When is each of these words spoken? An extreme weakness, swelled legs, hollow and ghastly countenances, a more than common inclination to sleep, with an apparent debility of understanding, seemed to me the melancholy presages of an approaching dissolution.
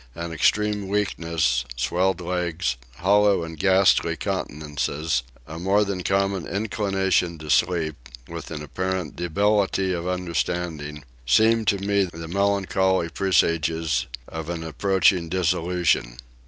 An 0.15 0.31
extreme 0.33 0.87
weakness, 0.87 1.63
swelled 1.75 2.21
legs, 2.21 2.75
hollow 2.95 3.43
and 3.43 3.55
ghastly 3.59 4.15
countenances, 4.15 5.21
a 5.45 5.59
more 5.59 5.85
than 5.85 6.01
common 6.01 6.47
inclination 6.47 7.37
to 7.37 7.51
sleep, 7.51 8.09
with 8.27 8.49
an 8.49 8.63
apparent 8.63 9.15
debility 9.15 9.93
of 9.93 10.07
understanding, 10.07 11.03
seemed 11.27 11.67
to 11.67 11.77
me 11.77 12.05
the 12.05 12.27
melancholy 12.27 13.09
presages 13.09 14.07
of 14.27 14.49
an 14.49 14.63
approaching 14.63 15.29
dissolution. 15.29 16.17